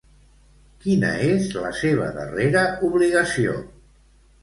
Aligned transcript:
Quina 0.85 1.11
és 1.27 1.45
la 1.67 1.71
seva 1.83 2.09
darrera 2.19 2.67
obligació? 2.91 3.59